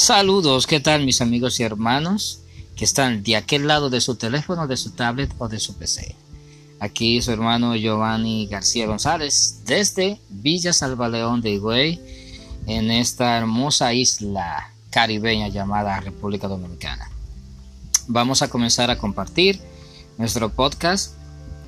Saludos, 0.00 0.66
¿qué 0.66 0.80
tal 0.80 1.04
mis 1.04 1.20
amigos 1.20 1.60
y 1.60 1.62
hermanos 1.62 2.40
que 2.74 2.86
están 2.86 3.22
de 3.22 3.36
aquel 3.36 3.66
lado 3.66 3.90
de 3.90 4.00
su 4.00 4.14
teléfono, 4.14 4.66
de 4.66 4.78
su 4.78 4.92
tablet 4.92 5.30
o 5.36 5.46
de 5.46 5.60
su 5.60 5.74
PC? 5.74 6.16
Aquí 6.80 7.20
su 7.20 7.30
hermano 7.32 7.76
Giovanni 7.76 8.46
García 8.46 8.86
González 8.86 9.60
desde 9.66 10.18
Villa 10.30 10.72
Salvaleón 10.72 11.42
de 11.42 11.50
Higüey 11.50 12.00
en 12.66 12.90
esta 12.90 13.36
hermosa 13.36 13.92
isla 13.92 14.72
caribeña 14.88 15.48
llamada 15.48 16.00
República 16.00 16.48
Dominicana. 16.48 17.10
Vamos 18.08 18.40
a 18.40 18.48
comenzar 18.48 18.90
a 18.90 18.96
compartir 18.96 19.60
nuestro 20.16 20.48
podcast 20.48 21.12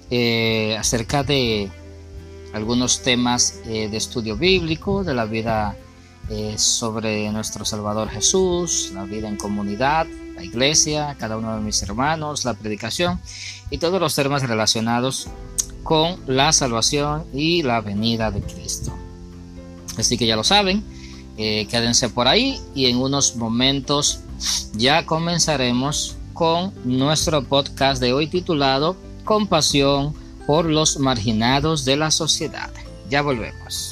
eh, 0.09 0.75
acerca 0.81 1.23
de 1.23 1.71
algunos 2.55 3.03
temas 3.03 3.61
eh, 3.67 3.91
de 3.91 3.97
estudio 3.99 4.39
bíblico, 4.39 5.05
de 5.05 5.13
la 5.13 5.27
vida 5.27 5.77
eh, 6.29 6.57
sobre 6.57 7.31
nuestro 7.33 7.65
Salvador 7.65 8.09
Jesús, 8.09 8.91
la 8.95 9.05
vida 9.05 9.29
en 9.29 9.37
comunidad, 9.37 10.07
la 10.35 10.45
iglesia, 10.45 11.17
cada 11.19 11.37
uno 11.37 11.55
de 11.57 11.63
mis 11.63 11.83
hermanos, 11.83 12.45
la 12.45 12.55
predicación 12.55 13.21
y 13.71 13.79
todos 13.79 14.01
los 14.01 14.15
temas 14.15 14.43
relacionados 14.43 15.29
con 15.83 16.21
la 16.27 16.53
salvación 16.53 17.25
y 17.33 17.63
la 17.63 17.81
venida 17.81 18.31
de 18.31 18.41
Cristo. 18.41 18.93
Así 19.99 20.17
que 20.17 20.27
ya 20.27 20.37
lo 20.37 20.45
saben, 20.45 20.83
eh, 21.37 21.67
quédense 21.71 22.09
por 22.09 22.29
ahí 22.29 22.61
y 22.75 22.87
en 22.87 22.99
unos 22.99 23.37
momentos 23.37 24.21
ya 24.75 25.07
comenzaremos 25.07 26.17
con 26.33 26.73
nuestro 26.85 27.45
podcast 27.45 28.01
de 28.01 28.13
hoy 28.13 28.27
titulado 28.27 28.97
Compasión 29.25 30.15
por 30.47 30.67
los 30.67 30.99
marginados 30.99 31.85
de 31.85 31.97
la 31.97 32.11
sociedad. 32.11 32.71
Ya 33.09 33.23
volvemos. 33.23 33.92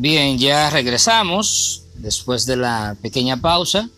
Bien, 0.00 0.38
ya 0.38 0.70
regresamos 0.70 1.82
después 1.96 2.46
de 2.46 2.54
la 2.54 2.96
pequeña 3.02 3.36
pausa 3.36 3.88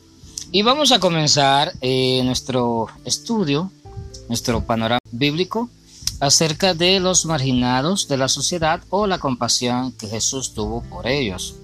y 0.51 0.63
vamos 0.63 0.93
a 0.93 0.99
comenzar 0.99 1.75
eh, 1.83 2.23
nuestro 2.25 2.87
estudio, 3.05 3.71
nuestro 4.27 4.63
panorama 4.65 4.99
bíblico 5.13 5.69
acerca 6.19 6.73
de 6.73 7.01
los 7.01 7.27
marginados 7.27 8.09
de 8.09 8.17
la 8.17 8.29
sociedad 8.29 8.81
o 8.89 9.07
la 9.07 9.19
compasión 9.19 9.93
que 9.93 10.07
Jesús 10.09 10.55
tuvo 10.55 10.81
por 10.85 11.07
ellos. 11.07 11.57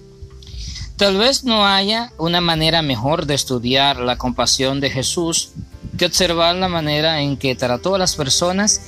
Tal 0.97 1.17
vez 1.17 1.43
no 1.43 1.65
haya 1.65 2.13
una 2.19 2.39
manera 2.39 2.83
mejor 2.83 3.25
de 3.25 3.33
estudiar 3.33 3.97
la 3.97 4.19
compasión 4.19 4.79
de 4.79 4.91
Jesús 4.91 5.49
que 5.97 6.05
observar 6.05 6.55
la 6.57 6.67
manera 6.67 7.21
en 7.21 7.37
que 7.37 7.55
trató 7.55 7.95
a 7.95 7.97
las 7.97 8.15
personas 8.15 8.83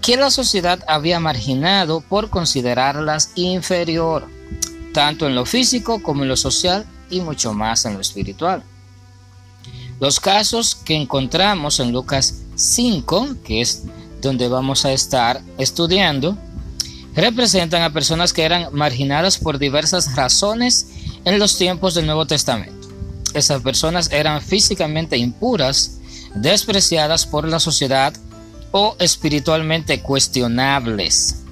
que 0.00 0.16
la 0.16 0.30
sociedad 0.30 0.84
había 0.86 1.18
marginado 1.18 2.00
por 2.00 2.30
considerarlas 2.30 3.32
inferior 3.34 4.32
tanto 4.94 5.26
en 5.26 5.34
lo 5.34 5.44
físico 5.44 6.02
como 6.02 6.22
en 6.22 6.30
lo 6.30 6.36
social 6.38 6.86
y 7.10 7.20
mucho 7.20 7.52
más 7.52 7.84
en 7.84 7.94
lo 7.94 8.00
espiritual. 8.00 8.62
Los 10.00 10.20
casos 10.20 10.74
que 10.74 10.94
encontramos 10.94 11.80
en 11.80 11.92
Lucas 11.92 12.42
5, 12.54 13.36
que 13.44 13.60
es 13.60 13.82
donde 14.22 14.48
vamos 14.48 14.86
a 14.86 14.92
estar 14.92 15.42
estudiando, 15.58 16.38
representan 17.14 17.82
a 17.82 17.92
personas 17.92 18.32
que 18.32 18.42
eran 18.42 18.68
marginadas 18.72 19.36
por 19.38 19.58
diversas 19.58 20.16
razones 20.16 20.88
en 21.24 21.38
los 21.38 21.58
tiempos 21.58 21.94
del 21.94 22.06
Nuevo 22.06 22.26
Testamento. 22.26 22.88
Esas 23.34 23.62
personas 23.62 24.10
eran 24.12 24.40
físicamente 24.40 25.16
impuras, 25.16 25.98
despreciadas 26.34 27.26
por 27.26 27.46
la 27.48 27.60
sociedad 27.60 28.14
o 28.72 28.96
espiritualmente 28.98 30.00
cuestionables. 30.00 31.42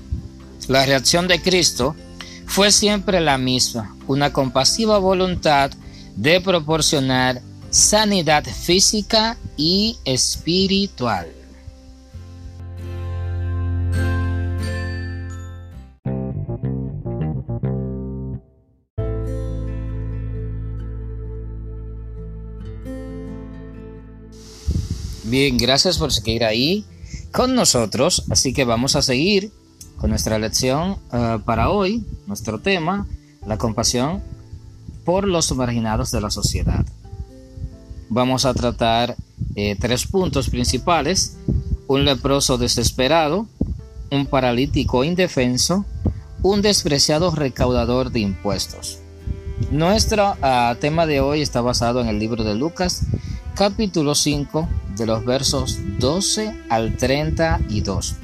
La 0.69 0.87
reacción 0.87 1.29
de 1.29 1.43
Cristo 1.43 1.95
fue 2.53 2.71
siempre 2.71 3.19
la 3.23 3.39
misma, 3.39 3.97
una 4.07 4.31
compasiva 4.31 4.99
voluntad 4.99 5.71
de 6.17 6.39
proporcionar 6.43 7.41
sanidad 7.71 8.45
física 8.45 9.39
y 9.57 9.97
espiritual. 10.05 11.33
Bien, 25.25 25.57
gracias 25.57 25.97
por 25.97 26.13
seguir 26.13 26.45
ahí 26.45 26.85
con 27.33 27.55
nosotros, 27.55 28.25
así 28.29 28.53
que 28.53 28.67
vamos 28.67 28.95
a 28.95 29.01
seguir 29.01 29.51
con 30.03 30.11
nuestra 30.11 30.37
lección 30.37 30.97
eh, 31.13 31.39
para 31.45 31.71
hoy, 31.71 32.05
nuestro 32.27 32.59
tema, 32.59 33.07
la 33.47 33.57
compasión 33.57 34.21
por 35.05 35.29
los 35.29 35.55
marginados 35.55 36.11
de 36.11 36.21
la 36.21 36.29
sociedad. 36.29 36.85
Vamos 38.09 38.45
a 38.45 38.53
tratar 38.53 39.15
eh, 39.55 39.77
tres 39.79 40.09
puntos 40.09 40.51
principales, 40.51 41.37
un 41.87 42.05
leproso 42.05 42.59
desesperado, 42.59 43.47
un 44.11 44.27
paralítico 44.27 45.05
indefenso, 45.05 45.87
un 46.43 46.63
despreciado 46.63 47.31
recaudador 47.31 48.11
de 48.11 48.21
impuestos. 48.21 48.99
Nuestro 49.71 50.35
ah, 50.43 50.75
tema 50.81 51.07
de 51.07 51.21
hoy 51.21 51.43
está 51.43 51.61
basado 51.61 52.01
en 52.01 52.09
el 52.09 52.19
libro 52.19 52.43
de 52.43 52.57
Lucas, 52.57 53.07
capítulo 53.55 54.17
5, 54.17 54.69
de 54.97 55.07
los 55.07 55.25
versos 55.25 55.79
12 56.01 56.53
al 56.71 56.97
32. 56.97 58.17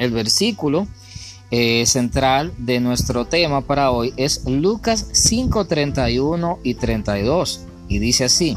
El 0.00 0.12
versículo 0.12 0.88
eh, 1.50 1.84
central 1.84 2.52
de 2.56 2.80
nuestro 2.80 3.26
tema 3.26 3.60
para 3.60 3.90
hoy 3.90 4.14
es 4.16 4.46
Lucas 4.46 5.06
5, 5.12 5.66
31 5.66 6.58
y 6.64 6.74
32. 6.74 7.66
Y 7.86 7.98
dice 7.98 8.24
así, 8.24 8.56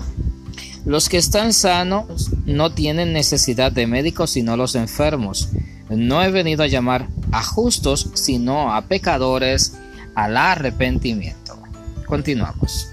los 0.86 1.10
que 1.10 1.18
están 1.18 1.52
sanos 1.52 2.30
no 2.46 2.72
tienen 2.72 3.12
necesidad 3.12 3.74
de 3.74 3.88
médicos 3.88 4.30
sino 4.30 4.56
los 4.56 4.76
enfermos. 4.76 5.50
No 5.90 6.24
he 6.24 6.32
venido 6.32 6.64
a 6.64 6.68
llamar 6.68 7.10
a 7.34 7.44
justos 7.44 8.10
sino 8.14 8.74
a 8.74 8.84
pecadores 8.84 9.74
al 10.16 10.38
arrepentimiento. 10.38 11.58
Continuamos. 12.06 12.93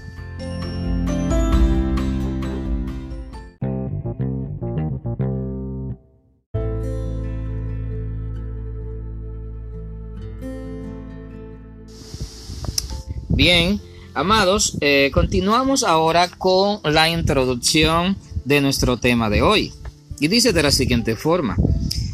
Bien, 13.41 13.81
amados, 14.13 14.77
eh, 14.81 15.09
continuamos 15.11 15.81
ahora 15.81 16.27
con 16.29 16.79
la 16.83 17.09
introducción 17.09 18.15
de 18.45 18.61
nuestro 18.61 18.97
tema 18.97 19.31
de 19.31 19.41
hoy. 19.41 19.73
Y 20.19 20.27
dice 20.27 20.53
de 20.53 20.61
la 20.61 20.69
siguiente 20.69 21.15
forma, 21.15 21.55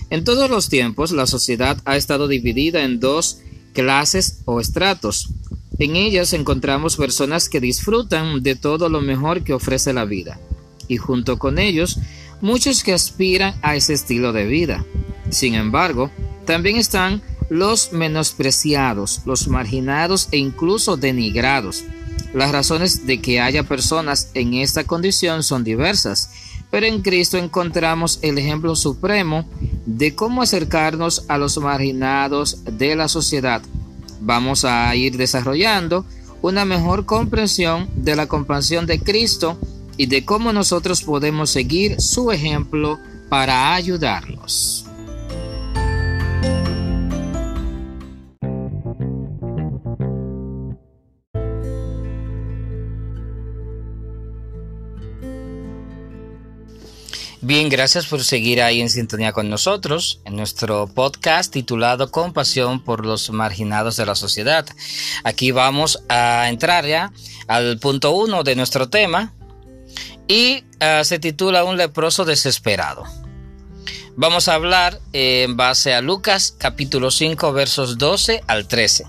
en 0.10 0.24
todos 0.24 0.50
los 0.50 0.70
tiempos 0.70 1.12
la 1.12 1.28
sociedad 1.28 1.82
ha 1.84 1.98
estado 1.98 2.30
dividida 2.30 2.86
en 2.86 3.02
dos 3.02 3.40
clases 3.74 4.40
o 4.46 4.62
estratos. 4.62 5.28
En 5.80 5.98
ellas 5.98 6.32
encontramos 6.32 6.96
personas 6.96 7.50
que 7.50 7.60
disfrutan 7.60 8.42
de 8.42 8.56
todo 8.56 8.88
lo 8.88 9.02
mejor 9.02 9.44
que 9.44 9.52
ofrece 9.52 9.92
la 9.92 10.06
vida, 10.06 10.40
y 10.88 10.96
junto 10.96 11.38
con 11.38 11.60
ellos 11.60 12.00
muchos 12.40 12.86
que 12.86 12.94
aspiran 12.94 13.54
a 13.64 13.76
ese 13.76 13.92
estilo 13.92 14.32
de 14.32 14.46
vida. 14.46 14.86
Sin 15.30 15.56
embargo, 15.56 16.10
también 16.46 16.78
están 16.78 17.22
los 17.50 17.94
menospreciados, 17.94 19.22
los 19.26 19.48
marginados 19.48 20.28
e 20.32 20.38
incluso 20.38 20.98
denigrados. 20.98 21.84
Las 22.34 22.52
razones 22.52 23.06
de 23.06 23.22
que 23.22 23.40
haya 23.40 23.64
personas 23.64 24.32
en 24.34 24.54
esta 24.54 24.84
condición 24.84 25.44
son 25.44 25.64
diversas, 25.64 26.30
pero 26.70 26.86
en 26.86 27.02
Cristo 27.02 27.38
encontramos 27.38 28.20
el 28.22 28.38
ejemplo 28.38 28.76
supremo 28.76 29.46
de 29.86 30.14
cómo 30.16 30.42
acercarnos 30.42 31.26
a 31.30 31.38
los 31.38 31.58
marginados 31.58 32.64
de 32.66 32.96
la 32.96 33.08
sociedad. 33.08 33.62
Vamos 34.20 34.66
a 34.66 34.94
ir 34.96 35.16
desarrollando 35.16 36.06
una 36.42 36.66
mejor 36.66 37.06
comprensión 37.06 37.90
de 37.96 38.16
la 38.16 38.28
compasión 38.28 38.86
de 38.86 39.00
Cristo 39.00 39.58
y 39.96 40.08
de 40.08 40.26
cómo 40.26 40.54
nosotros 40.54 41.02
podemos 41.02 41.50
seguir 41.50 42.00
su 42.02 42.32
ejemplo 42.32 43.00
para 43.30 43.74
ayudarlos. 43.74 44.87
Bien, 57.42 57.70
gracias 57.70 58.08
por 58.08 58.24
seguir 58.24 58.64
ahí 58.64 58.82
en 58.82 58.90
sintonía 58.90 59.32
con 59.32 59.48
nosotros 59.48 60.22
en 60.26 60.36
nuestro 60.36 60.88
podcast 60.88 61.54
titulado 61.54 62.10
Compasión 62.10 62.84
por 62.84 63.06
los 63.06 63.30
marginados 63.30 63.96
de 63.96 64.08
la 64.08 64.16
sociedad. 64.16 64.66
Aquí 65.24 65.52
vamos 65.52 66.02
a 66.10 66.50
entrar 66.50 66.88
ya 66.88 67.12
al 67.48 67.78
punto 67.78 68.12
uno 68.12 68.44
de 68.44 68.56
nuestro 68.56 68.90
tema 68.90 69.34
y 70.28 70.64
uh, 70.82 71.04
se 71.04 71.20
titula 71.20 71.64
Un 71.64 71.78
leproso 71.78 72.26
desesperado. 72.26 73.04
Vamos 74.16 74.48
a 74.48 74.56
hablar 74.56 75.00
eh, 75.14 75.44
en 75.44 75.56
base 75.56 75.94
a 75.94 76.02
Lucas 76.02 76.56
capítulo 76.58 77.12
5 77.12 77.54
versos 77.54 78.00
12 78.00 78.42
al 78.48 78.68
13. 78.68 79.06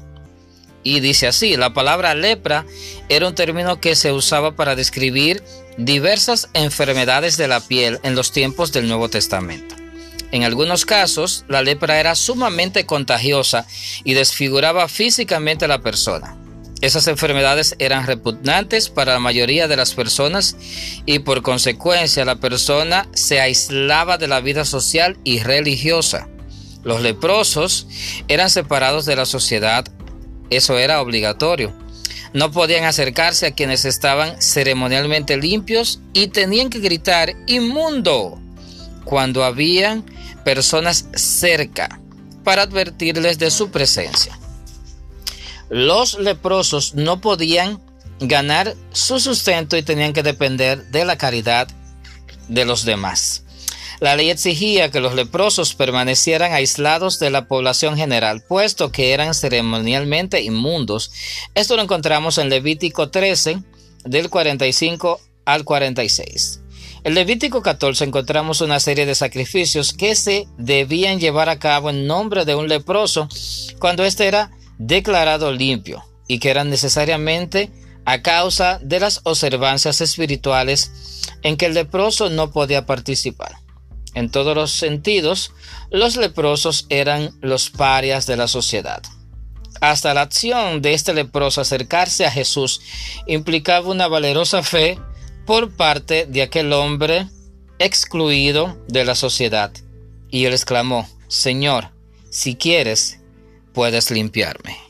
Y 0.82 1.00
dice 1.00 1.28
así, 1.28 1.56
la 1.56 1.72
palabra 1.72 2.14
lepra 2.14 2.66
era 3.08 3.26
un 3.26 3.34
término 3.34 3.80
que 3.80 3.96
se 3.96 4.12
usaba 4.12 4.54
para 4.54 4.76
describir 4.76 5.42
diversas 5.78 6.48
enfermedades 6.54 7.36
de 7.36 7.46
la 7.46 7.60
piel 7.60 8.00
en 8.02 8.16
los 8.16 8.32
tiempos 8.32 8.72
del 8.72 8.88
Nuevo 8.88 9.08
Testamento. 9.08 9.76
En 10.32 10.42
algunos 10.42 10.84
casos, 10.84 11.44
la 11.48 11.62
lepra 11.62 12.00
era 12.00 12.16
sumamente 12.16 12.84
contagiosa 12.84 13.64
y 14.02 14.14
desfiguraba 14.14 14.88
físicamente 14.88 15.64
a 15.64 15.69
la 15.69 15.80
persona. 15.80 16.36
Esas 16.80 17.06
enfermedades 17.06 17.76
eran 17.78 18.06
repugnantes 18.06 18.88
para 18.88 19.14
la 19.14 19.20
mayoría 19.20 19.69
de 19.69 19.76
las 19.76 19.94
personas 19.94 20.56
y 21.06 21.20
por 21.20 21.42
consecuencia 21.42 22.25
la 22.25 22.36
persona 22.36 23.08
se 23.14 23.40
aislaba 23.40 24.19
de 24.19 24.28
la 24.28 24.40
vida 24.40 24.64
social 24.64 25.16
y 25.22 25.40
religiosa. 25.40 26.28
Los 26.82 27.02
leprosos 27.02 27.86
eran 28.26 28.50
separados 28.50 29.06
de 29.06 29.16
la 29.16 29.26
sociedad, 29.26 29.86
eso 30.50 30.76
era 30.76 31.00
obligatorio 31.00 31.88
no 32.32 32.50
podían 32.50 32.84
acercarse 32.84 33.46
a 33.46 33.52
quienes 33.52 33.84
estaban 33.84 34.40
ceremonialmente 34.40 35.36
limpios 35.36 36.00
y 36.12 36.28
tenían 36.28 36.70
que 36.70 36.80
gritar 36.80 37.34
inmundo 37.46 38.40
cuando 39.04 39.44
habían 39.44 40.04
personas 40.44 41.06
cerca 41.14 42.00
para 42.44 42.62
advertirles 42.62 43.38
de 43.38 43.50
su 43.50 43.70
presencia. 43.70 44.38
Los 45.70 46.19
leprosos 46.19 46.94
no 46.94 47.20
podían 47.20 47.80
ganar 48.20 48.75
su 48.92 49.20
sustento 49.20 49.76
y 49.76 49.82
tenían 49.82 50.12
que 50.12 50.22
depender 50.22 50.86
de 50.90 51.04
la 51.04 51.19
caridad 51.19 51.69
de 52.48 52.64
los 52.64 52.84
demás. 52.84 53.44
La 54.00 54.14
ley 54.14 54.30
exigía 54.30 54.90
que 54.90 55.00
los 55.00 55.14
leprosos 55.14 55.74
permanecieran 55.74 56.52
aislados 56.52 57.18
de 57.18 57.30
la 57.30 57.48
población 57.48 57.96
general, 57.96 58.44
puesto 58.46 58.92
que 58.92 59.12
eran 59.12 59.34
ceremonialmente 59.34 60.40
inmundos. 60.42 61.10
Esto 61.54 61.74
lo 61.74 61.82
encontramos 61.82 62.38
en 62.38 62.48
Levítico 62.48 63.10
13, 63.10 63.58
del 64.04 64.30
45 64.30 65.20
al 65.44 65.64
46. 65.64 66.60
En 67.04 67.14
Levítico 67.14 67.62
14 67.62 68.04
encontramos 68.04 68.60
una 68.60 68.80
serie 68.80 69.06
de 69.06 69.14
sacrificios 69.14 69.92
que 69.92 70.14
se 70.14 70.46
debían 70.58 71.18
llevar 71.18 71.48
a 71.48 71.58
cabo 71.58 71.90
en 71.90 72.06
nombre 72.06 72.44
de 72.44 72.54
un 72.54 72.68
leproso 72.68 73.28
cuando 73.78 74.04
éste 74.04 74.26
era 74.26 74.50
declarado 74.78 75.52
limpio 75.52 76.04
y 76.26 76.38
que 76.38 76.50
eran 76.50 76.70
necesariamente 76.70 77.70
a 78.04 78.22
causa 78.22 78.78
de 78.82 79.00
las 79.00 79.20
observancias 79.24 80.00
espirituales 80.00 80.92
en 81.42 81.56
que 81.56 81.66
el 81.66 81.74
leproso 81.74 82.30
no 82.30 82.50
podía 82.50 82.86
participar. 82.86 83.56
En 84.14 84.31
todos 84.31 84.55
los 84.55 84.70
sentidos, 84.70 85.52
los 85.90 86.16
leprosos 86.16 86.87
eran 86.88 87.31
los 87.40 87.70
parias 87.70 88.26
de 88.26 88.37
la 88.37 88.49
sociedad. 88.49 89.02
Hasta 89.81 90.14
la 90.14 90.22
acción 90.22 90.82
de 90.82 90.94
este 90.94 91.14
leproso 91.14 91.60
acercarse 91.60 92.26
a 92.26 92.31
Jesús 92.31 92.81
implicaba 93.26 93.88
una 93.88 94.08
valerosa 94.08 94.62
fe 94.62 94.99
por 95.46 95.76
parte 95.76 96.26
de 96.26 96.43
aquel 96.43 96.72
hombre 96.72 97.28
excluido 97.78 98.76
de 98.88 99.05
la 99.05 99.14
sociedad. 99.14 99.70
Y 100.31 100.44
él 100.44 100.52
exclamó, 100.52 101.08
Señor, 101.28 101.90
si 102.31 102.56
quieres, 102.56 103.20
puedes 103.72 104.11
limpiarme. 104.11 104.88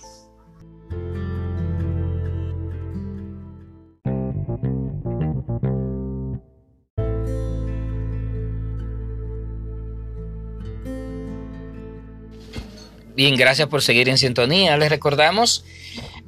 Bien, 13.19 13.35
gracias 13.35 13.67
por 13.67 13.82
seguir 13.82 14.09
en 14.09 14.17
sintonía. 14.17 14.76
Les 14.76 14.91
recordamos 14.91 15.65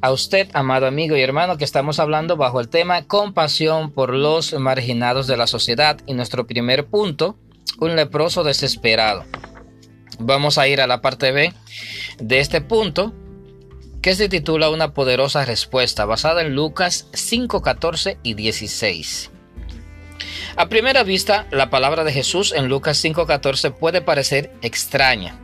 a 0.00 0.10
usted, 0.10 0.48
amado 0.54 0.88
amigo 0.88 1.16
y 1.16 1.20
hermano, 1.22 1.56
que 1.56 1.62
estamos 1.62 2.00
hablando 2.00 2.36
bajo 2.36 2.58
el 2.58 2.68
tema 2.68 3.06
compasión 3.06 3.92
por 3.92 4.12
los 4.12 4.54
marginados 4.54 5.28
de 5.28 5.36
la 5.36 5.46
sociedad 5.46 6.00
y 6.06 6.14
nuestro 6.14 6.48
primer 6.48 6.86
punto, 6.86 7.38
un 7.78 7.94
leproso 7.94 8.42
desesperado. 8.42 9.24
Vamos 10.18 10.58
a 10.58 10.66
ir 10.66 10.80
a 10.80 10.88
la 10.88 11.00
parte 11.00 11.30
B 11.30 11.52
de 12.18 12.40
este 12.40 12.60
punto 12.60 13.14
que 14.02 14.16
se 14.16 14.28
titula 14.28 14.68
Una 14.68 14.92
poderosa 14.92 15.44
respuesta, 15.44 16.06
basada 16.06 16.42
en 16.42 16.56
Lucas 16.56 17.06
5, 17.12 17.62
14 17.62 18.18
y 18.24 18.34
16. 18.34 19.30
A 20.56 20.68
primera 20.68 21.04
vista, 21.04 21.46
la 21.52 21.70
palabra 21.70 22.02
de 22.02 22.12
Jesús 22.12 22.52
en 22.52 22.66
Lucas 22.68 23.00
5:14 23.00 23.70
puede 23.70 24.00
parecer 24.00 24.50
extraña 24.60 25.38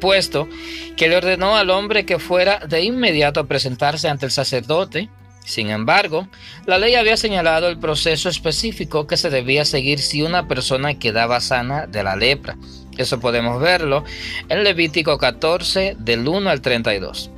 puesto 0.00 0.48
que 0.96 1.08
le 1.08 1.16
ordenó 1.16 1.56
al 1.56 1.70
hombre 1.70 2.06
que 2.06 2.18
fuera 2.18 2.60
de 2.66 2.82
inmediato 2.82 3.40
a 3.40 3.46
presentarse 3.46 4.08
ante 4.08 4.26
el 4.26 4.32
sacerdote. 4.32 5.08
Sin 5.44 5.70
embargo, 5.70 6.28
la 6.66 6.78
ley 6.78 6.96
había 6.96 7.16
señalado 7.16 7.68
el 7.68 7.78
proceso 7.78 8.28
específico 8.28 9.06
que 9.06 9.16
se 9.16 9.30
debía 9.30 9.64
seguir 9.64 10.00
si 10.00 10.22
una 10.22 10.48
persona 10.48 10.98
quedaba 10.98 11.40
sana 11.40 11.86
de 11.86 12.02
la 12.02 12.16
lepra. 12.16 12.56
Eso 12.96 13.20
podemos 13.20 13.60
verlo 13.60 14.04
en 14.48 14.64
Levítico 14.64 15.18
14 15.18 15.96
del 15.98 16.26
1 16.26 16.50
al 16.50 16.60
32. 16.62 17.30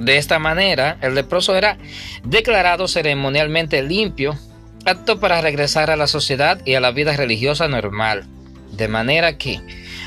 De 0.00 0.16
esta 0.16 0.38
manera, 0.38 0.96
el 1.02 1.14
leproso 1.14 1.54
era 1.56 1.76
declarado 2.24 2.88
ceremonialmente 2.88 3.82
limpio, 3.82 4.38
apto 4.86 5.20
para 5.20 5.42
regresar 5.42 5.90
a 5.90 5.96
la 5.96 6.06
sociedad 6.06 6.60
y 6.64 6.74
a 6.74 6.80
la 6.80 6.90
vida 6.90 7.14
religiosa 7.14 7.68
normal. 7.68 8.24
De 8.72 8.88
manera 8.88 9.36
que, 9.36 9.60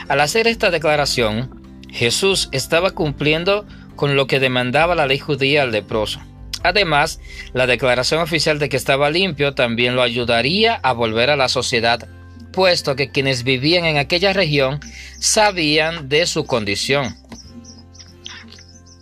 al 0.08 0.20
hacer 0.22 0.48
esta 0.48 0.72
declaración, 0.72 1.62
Jesús 1.90 2.50
estaba 2.52 2.92
cumpliendo 2.92 3.66
con 3.96 4.16
lo 4.16 4.28
que 4.28 4.40
demandaba 4.40 4.96
la 4.96 5.08
ley 5.08 5.20
judía 5.20 5.64
al 5.64 5.72
leproso. 5.72 6.20
Además, 6.64 7.20
la 7.54 7.68
declaración 7.68 8.22
oficial 8.22 8.58
de 8.58 8.70
que 8.70 8.78
estaba 8.78 9.10
limpio 9.10 9.54
también 9.54 9.96
lo 9.96 10.02
ayudaría 10.02 10.76
a 10.76 10.94
volver 10.94 11.30
a 11.30 11.36
la 11.36 11.50
sociedad, 11.50 12.08
puesto 12.52 12.96
que 12.96 13.12
quienes 13.12 13.44
vivían 13.44 13.86
en 13.86 13.98
aquella 13.98 14.34
región 14.34 14.80
sabían 15.20 16.08
de 16.10 16.26
su 16.26 16.46
condición. 16.46 17.18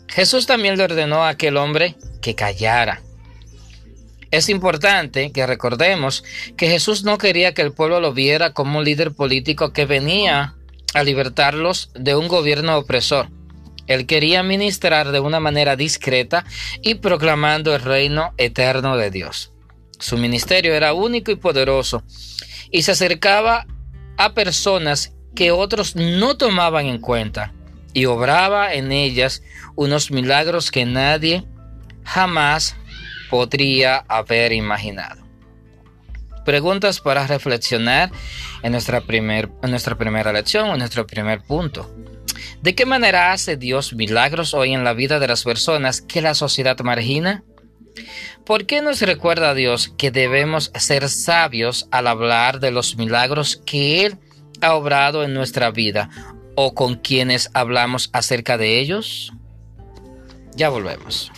Jesús 0.08 0.46
también 0.46 0.78
le 0.78 0.84
ordenó 0.84 1.24
a 1.24 1.30
aquel 1.30 1.56
hombre 1.58 1.96
que 2.22 2.36
callara. 2.36 3.02
Es 4.32 4.50
importante 4.50 5.32
que 5.32 5.46
recordemos 5.46 6.24
que 6.58 6.68
Jesús 6.68 7.04
no 7.04 7.18
quería 7.18 7.54
que 7.54 7.62
el 7.62 7.74
pueblo 7.74 8.00
lo 8.00 8.14
viera 8.14 8.54
como 8.54 8.80
un 8.80 8.86
líder 8.86 9.14
político 9.14 9.72
que 9.74 9.86
venía 9.86 10.56
a 10.94 11.04
libertarlos 11.04 11.90
de 11.94 12.16
un 12.16 12.28
gobierno 12.28 12.78
opresor. 12.78 13.30
Él 13.88 14.06
quería 14.06 14.44
ministrar 14.44 15.12
de 15.12 15.20
una 15.20 15.40
manera 15.40 15.76
discreta 15.76 16.46
y 16.82 16.96
proclamando 16.96 17.76
el 17.76 17.82
reino 17.82 18.34
eterno 18.38 18.98
de 18.98 19.12
Dios. 19.12 19.52
Su 20.00 20.18
ministerio 20.18 20.74
era 20.74 20.94
único 20.94 21.32
y 21.32 21.36
poderoso 21.36 22.04
y 22.72 22.84
se 22.84 22.92
acercaba 22.92 23.68
a 24.18 24.34
personas 24.34 25.14
que 25.36 25.52
otros 25.52 25.96
no 25.96 26.38
tomaban 26.38 26.86
en 26.86 27.00
cuenta 27.00 27.54
y 27.94 28.06
obraba 28.06 28.74
en 28.74 28.92
ellas 28.92 29.44
unos 29.76 30.12
milagros 30.12 30.72
que 30.72 30.86
nadie 30.86 31.46
jamás 32.04 32.76
podría 33.30 33.98
haber 34.08 34.54
imaginado. 34.54 35.22
Preguntas 36.46 37.00
para 37.00 37.28
reflexionar 37.28 38.12
en 38.64 38.72
nuestra, 38.72 39.04
nuestra 39.64 39.98
primera 39.98 40.34
lección, 40.34 40.70
en 40.70 40.80
nuestro 40.80 41.06
primer 41.06 41.42
punto. 41.42 41.94
¿De 42.62 42.76
qué 42.76 42.86
manera 42.86 43.32
hace 43.32 43.58
Dios 43.58 43.94
milagros 43.94 44.54
hoy 44.54 44.74
en 44.74 44.84
la 44.84 44.94
vida 44.94 45.20
de 45.20 45.28
las 45.28 45.44
personas 45.44 46.02
que 46.02 46.22
la 46.22 46.34
sociedad 46.34 46.80
margina? 46.80 47.44
¿Por 48.46 48.66
qué 48.66 48.82
nos 48.82 49.02
recuerda 49.02 49.54
Dios 49.54 49.94
que 49.98 50.12
debemos 50.12 50.72
ser 50.76 51.10
sabios 51.10 51.88
al 51.92 52.08
hablar 52.08 52.60
de 52.60 52.72
los 52.72 52.98
milagros 52.98 53.62
que 53.66 54.06
Él 54.06 54.18
ha 54.62 54.76
obrado 54.76 55.24
en 55.24 55.34
nuestra 55.34 55.72
vida 55.72 56.10
o 56.56 56.74
con 56.74 56.96
quienes 56.96 57.50
hablamos 57.54 58.10
acerca 58.14 58.58
de 58.58 58.80
ellos? 58.80 59.32
Ya 60.56 60.70
volvemos. 60.70 61.32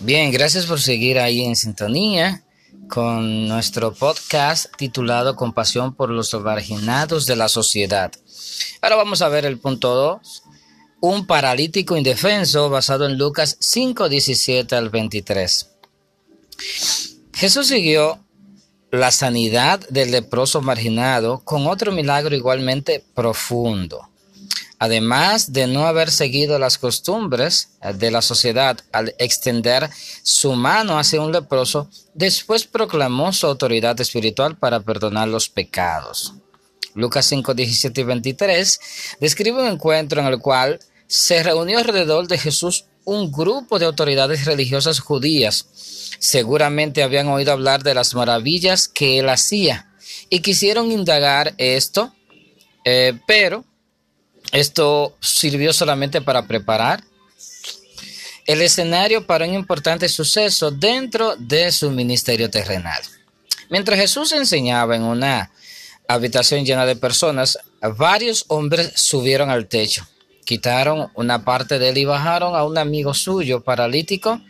Bien, 0.00 0.30
gracias 0.30 0.66
por 0.66 0.80
seguir 0.80 1.18
ahí 1.18 1.42
en 1.42 1.56
sintonía 1.56 2.44
con 2.88 3.48
nuestro 3.48 3.92
podcast 3.92 4.72
titulado 4.76 5.34
Compasión 5.34 5.92
por 5.92 6.10
los 6.10 6.32
marginados 6.34 7.26
de 7.26 7.34
la 7.34 7.48
sociedad. 7.48 8.12
Ahora 8.80 8.94
vamos 8.94 9.22
a 9.22 9.28
ver 9.28 9.44
el 9.44 9.58
punto 9.58 9.94
2 9.94 10.42
un 11.00 11.26
paralítico 11.26 11.96
indefenso 11.96 12.70
basado 12.70 13.06
en 13.06 13.18
Lucas 13.18 13.56
5, 13.60 14.08
17 14.08 14.76
al 14.76 14.90
23. 14.90 15.70
Jesús 17.34 17.66
siguió 17.66 18.24
la 18.90 19.10
sanidad 19.10 19.80
del 19.90 20.12
leproso 20.12 20.60
marginado 20.60 21.40
con 21.44 21.66
otro 21.66 21.92
milagro 21.92 22.34
igualmente 22.34 23.04
profundo. 23.14 24.08
Además 24.78 25.52
de 25.52 25.66
no 25.66 25.86
haber 25.86 26.10
seguido 26.10 26.58
las 26.58 26.78
costumbres 26.78 27.70
de 27.94 28.10
la 28.10 28.22
sociedad 28.22 28.78
al 28.92 29.14
extender 29.18 29.90
su 30.22 30.52
mano 30.52 30.98
hacia 30.98 31.20
un 31.20 31.32
leproso, 31.32 31.90
después 32.14 32.64
proclamó 32.64 33.32
su 33.32 33.46
autoridad 33.46 34.00
espiritual 34.00 34.56
para 34.56 34.80
perdonar 34.80 35.28
los 35.28 35.48
pecados. 35.48 36.34
Lucas 36.94 37.26
5, 37.26 37.54
17 37.54 38.00
y 38.00 38.04
23 38.04 38.80
describe 39.20 39.62
un 39.62 39.68
encuentro 39.68 40.20
en 40.20 40.28
el 40.28 40.38
cual 40.38 40.78
se 41.08 41.42
reunió 41.42 41.78
alrededor 41.78 42.28
de 42.28 42.38
Jesús 42.38 42.84
un 43.04 43.32
grupo 43.32 43.78
de 43.78 43.86
autoridades 43.86 44.44
religiosas 44.44 45.00
judías. 45.00 45.66
Seguramente 46.18 47.02
habían 47.02 47.28
oído 47.28 47.52
hablar 47.52 47.82
de 47.82 47.94
las 47.94 48.14
maravillas 48.14 48.86
que 48.86 49.18
él 49.18 49.28
hacía 49.28 49.90
y 50.28 50.40
quisieron 50.40 50.92
indagar 50.92 51.54
esto, 51.56 52.12
eh, 52.84 53.18
pero 53.26 53.64
esto 54.52 55.16
sirvió 55.20 55.72
solamente 55.72 56.20
para 56.20 56.46
preparar 56.46 57.02
el 58.46 58.62
escenario 58.62 59.26
para 59.26 59.44
un 59.44 59.52
importante 59.52 60.08
suceso 60.08 60.70
dentro 60.70 61.36
de 61.36 61.70
su 61.70 61.90
ministerio 61.90 62.48
terrenal. 62.48 63.02
Mientras 63.68 64.00
Jesús 64.00 64.32
enseñaba 64.32 64.96
en 64.96 65.02
una 65.02 65.50
habitación 66.08 66.64
llena 66.64 66.86
de 66.86 66.96
personas, 66.96 67.58
varios 67.98 68.46
hombres 68.48 68.92
subieron 68.94 69.50
al 69.50 69.68
techo, 69.68 70.08
quitaron 70.46 71.10
una 71.14 71.44
parte 71.44 71.78
de 71.78 71.90
él 71.90 71.98
y 71.98 72.04
bajaron 72.06 72.56
a 72.56 72.64
un 72.64 72.78
amigo 72.78 73.12
suyo 73.12 73.62
paralítico 73.62 74.40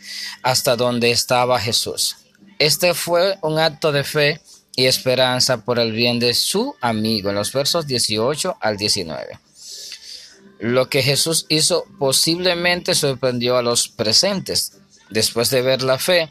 hasta 0.45 0.77
donde 0.77 1.11
estaba 1.11 1.59
Jesús. 1.59 2.19
Este 2.61 2.95
fue 2.95 3.37
un 3.43 3.59
acto 3.59 3.91
de 3.91 4.05
fe 4.05 4.41
y 4.77 4.87
esperanza 4.87 5.65
por 5.65 5.81
el 5.81 5.91
bien 5.91 6.21
de 6.21 6.35
su 6.35 6.77
amigo 6.81 7.31
en 7.31 7.35
los 7.35 7.53
versos 7.53 7.89
18 7.89 8.59
al 8.61 8.77
19. 8.77 9.48
Lo 10.59 10.89
que 10.89 11.03
Jesús 11.03 11.47
hizo 11.49 11.85
posiblemente 11.99 12.95
sorprendió 12.95 13.57
a 13.57 13.63
los 13.63 13.89
presentes. 13.89 14.73
Después 15.11 15.51
de 15.51 15.63
ver 15.63 15.83
la 15.83 15.99
fe 15.99 16.31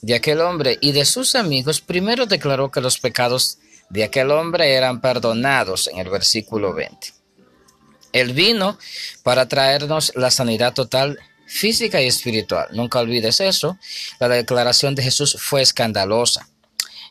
de 0.00 0.14
aquel 0.14 0.40
hombre 0.40 0.78
y 0.80 0.92
de 0.92 1.04
sus 1.04 1.34
amigos, 1.34 1.80
primero 1.80 2.26
declaró 2.26 2.70
que 2.70 2.80
los 2.80 2.98
pecados 2.98 3.58
de 3.90 4.04
aquel 4.04 4.30
hombre 4.30 4.72
eran 4.72 5.00
perdonados 5.00 5.88
en 5.88 5.98
el 5.98 6.08
versículo 6.08 6.72
20. 6.72 7.12
Él 8.12 8.32
vino 8.32 8.78
para 9.22 9.48
traernos 9.48 10.12
la 10.14 10.30
sanidad 10.30 10.72
total 10.72 11.18
física 11.46 12.00
y 12.00 12.06
espiritual. 12.06 12.68
Nunca 12.72 13.00
olvides 13.00 13.40
eso. 13.40 13.76
La 14.20 14.28
declaración 14.28 14.94
de 14.94 15.02
Jesús 15.02 15.36
fue 15.38 15.62
escandalosa. 15.62 16.48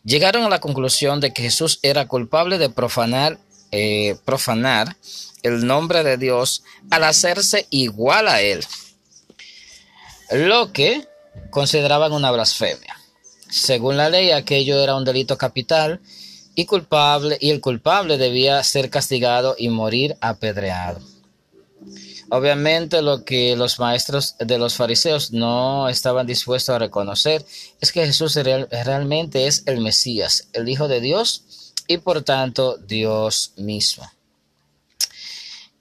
Llegaron 0.03 0.43
a 0.43 0.49
la 0.49 0.59
conclusión 0.59 1.19
de 1.19 1.33
que 1.33 1.43
Jesús 1.43 1.79
era 1.81 2.07
culpable 2.07 2.57
de 2.57 2.69
profanar, 2.69 3.37
eh, 3.71 4.15
profanar 4.25 4.95
el 5.43 5.65
nombre 5.65 6.03
de 6.03 6.17
Dios 6.17 6.63
al 6.89 7.03
hacerse 7.03 7.67
igual 7.69 8.27
a 8.27 8.41
Él, 8.41 8.65
lo 10.31 10.73
que 10.73 11.07
consideraban 11.49 12.13
una 12.13 12.31
blasfemia. 12.31 12.97
Según 13.49 13.97
la 13.97 14.09
ley, 14.09 14.31
aquello 14.31 14.81
era 14.81 14.95
un 14.95 15.05
delito 15.05 15.37
capital 15.37 16.01
y 16.55 16.65
culpable 16.65 17.37
y 17.39 17.51
el 17.51 17.61
culpable 17.61 18.17
debía 18.17 18.63
ser 18.63 18.89
castigado 18.89 19.55
y 19.57 19.69
morir 19.69 20.17
apedreado. 20.21 20.99
Obviamente 22.29 23.03
lo 23.03 23.25
que 23.25 23.55
los 23.55 23.77
maestros 23.77 24.35
de 24.39 24.57
los 24.57 24.73
fariseos 24.73 25.31
no 25.31 25.87
estaban 25.87 26.25
dispuestos 26.25 26.73
a 26.73 26.79
reconocer 26.79 27.45
es 27.79 27.91
que 27.91 28.05
Jesús 28.07 28.35
realmente 28.35 29.45
es 29.45 29.61
el 29.67 29.81
Mesías, 29.81 30.47
el 30.53 30.67
Hijo 30.67 30.87
de 30.87 30.99
Dios 30.99 31.73
y 31.87 31.97
por 31.97 32.23
tanto 32.23 32.77
Dios 32.77 33.53
mismo. 33.57 34.09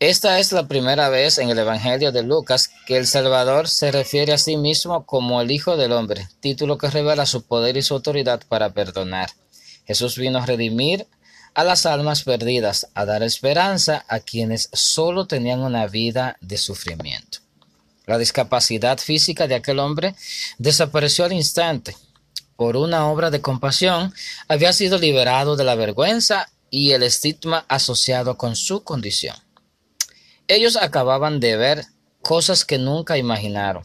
Esta 0.03 0.41
es 0.41 0.51
la 0.51 0.67
primera 0.67 1.11
vez 1.11 1.39
en 1.39 1.49
el 1.49 1.61
Evangelio 1.61 2.11
de 2.11 2.25
Lucas 2.25 2.73
que 2.87 2.97
el 2.97 3.07
Salvador 3.07 3.69
se 3.69 3.93
refiere 3.93 4.33
a 4.33 4.39
sí 4.39 4.57
mismo 4.57 5.07
como 5.07 5.41
el 5.41 5.53
Hijo 5.53 5.77
del 5.77 5.93
Hombre, 5.93 6.27
título 6.41 6.77
que 6.77 6.91
revela 6.91 7.25
su 7.25 7.45
poder 7.45 7.77
y 7.77 7.83
su 7.83 7.95
autoridad 7.95 8.43
para 8.49 8.71
perdonar. 8.71 9.31
Jesús 9.87 10.19
vino 10.19 10.41
a 10.41 10.47
redimir 10.47 11.07
a 11.55 11.63
las 11.63 11.87
almas 11.87 12.25
perdidas, 12.25 12.89
a 12.95 13.05
dar 13.05 13.23
esperanza 13.23 14.05
a 14.09 14.19
quienes 14.19 14.71
solo 14.73 15.29
tenían 15.29 15.61
una 15.61 15.87
vida 15.87 16.37
de 16.41 16.59
sufrimiento. 16.59 17.39
La 18.05 18.19
discapacidad 18.19 18.99
física 18.99 19.47
de 19.47 19.55
aquel 19.55 19.79
hombre 19.79 20.17
desapareció 20.59 21.27
al 21.27 21.33
instante. 21.33 21.97
Por 22.57 22.77
una 22.77 23.07
obra 23.07 23.31
de 23.31 23.41
compasión, 23.41 24.13
había 24.49 24.73
sido 24.73 24.99
liberado 24.99 25.55
de 25.55 25.63
la 25.63 25.77
vergüenza 25.77 26.51
y 26.71 26.91
el 26.91 27.05
estigma 27.05 27.67
asociado 27.69 28.37
con 28.37 28.57
su 28.57 28.83
condición. 28.83 29.37
Ellos 30.49 30.77
acababan 30.77 31.41
de 31.41 31.57
ver 31.57 31.85
cosas 32.21 32.65
que 32.65 32.79
nunca 32.79 33.19
imaginaron. 33.19 33.83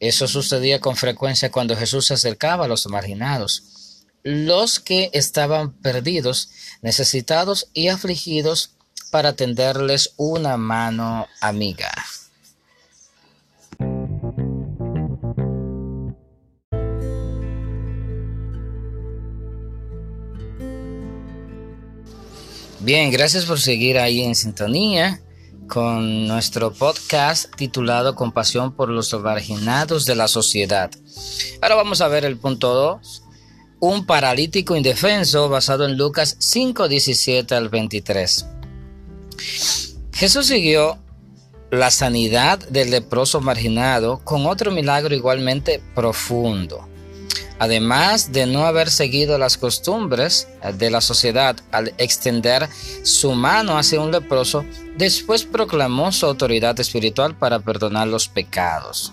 Eso 0.00 0.28
sucedía 0.28 0.80
con 0.80 0.96
frecuencia 0.96 1.50
cuando 1.50 1.76
Jesús 1.76 2.06
se 2.06 2.14
acercaba 2.14 2.66
a 2.66 2.68
los 2.68 2.86
marginados, 2.86 4.04
los 4.22 4.80
que 4.80 5.10
estaban 5.12 5.72
perdidos, 5.80 6.50
necesitados 6.82 7.68
y 7.72 7.88
afligidos 7.88 8.76
para 9.10 9.34
tenderles 9.34 10.12
una 10.16 10.56
mano 10.56 11.26
amiga. 11.40 11.92
Bien, 22.84 23.10
gracias 23.10 23.46
por 23.46 23.58
seguir 23.58 23.96
ahí 23.96 24.20
en 24.20 24.34
sintonía 24.34 25.22
con 25.68 26.28
nuestro 26.28 26.70
podcast 26.70 27.50
titulado 27.56 28.14
Compasión 28.14 28.76
por 28.76 28.90
los 28.90 29.10
marginados 29.22 30.04
de 30.04 30.14
la 30.14 30.28
sociedad. 30.28 30.90
Ahora 31.62 31.76
vamos 31.76 32.02
a 32.02 32.08
ver 32.08 32.26
el 32.26 32.36
punto 32.36 32.74
2. 32.74 33.22
Un 33.80 34.04
paralítico 34.04 34.76
indefenso 34.76 35.48
basado 35.48 35.86
en 35.86 35.96
Lucas 35.96 36.36
5, 36.38 36.86
17 36.86 37.54
al 37.54 37.70
23. 37.70 38.48
Jesús 40.12 40.46
siguió 40.46 40.98
la 41.70 41.90
sanidad 41.90 42.58
del 42.68 42.90
leproso 42.90 43.40
marginado 43.40 44.18
con 44.24 44.44
otro 44.44 44.70
milagro 44.70 45.14
igualmente 45.14 45.80
profundo. 45.94 46.86
Además 47.58 48.32
de 48.32 48.46
no 48.46 48.66
haber 48.66 48.90
seguido 48.90 49.38
las 49.38 49.56
costumbres 49.56 50.48
de 50.76 50.90
la 50.90 51.00
sociedad 51.00 51.56
al 51.70 51.94
extender 51.98 52.68
su 53.02 53.32
mano 53.32 53.78
hacia 53.78 54.00
un 54.00 54.10
leproso, 54.10 54.64
después 54.96 55.44
proclamó 55.44 56.10
su 56.10 56.26
autoridad 56.26 56.78
espiritual 56.80 57.36
para 57.36 57.60
perdonar 57.60 58.08
los 58.08 58.28
pecados. 58.28 59.12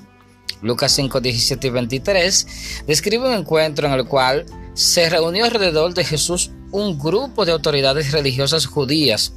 Lucas 0.62 0.92
5, 0.92 1.22
17 1.22 1.68
y 1.68 1.70
23 1.70 2.48
describe 2.88 3.28
un 3.28 3.34
encuentro 3.34 3.88
en 3.88 3.94
el 3.94 4.06
cual 4.06 4.46
se 4.74 5.10
reunió 5.10 5.46
alrededor 5.46 5.94
de 5.94 6.06
Jesús 6.06 6.52
un 6.72 6.98
grupo 6.98 7.46
de 7.46 7.52
autoridades 7.52 8.12
religiosas 8.12 8.66
judías. 8.66 9.34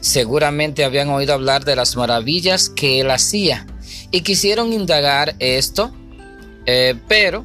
Seguramente 0.00 0.84
habían 0.84 1.08
oído 1.10 1.34
hablar 1.34 1.64
de 1.64 1.76
las 1.76 1.96
maravillas 1.96 2.70
que 2.70 3.00
él 3.00 3.10
hacía 3.10 3.66
y 4.10 4.20
quisieron 4.20 4.72
indagar 4.72 5.34
esto, 5.40 5.90
eh, 6.66 6.94
pero 7.08 7.44